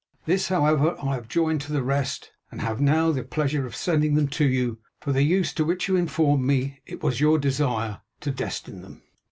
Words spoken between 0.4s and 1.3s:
however, I have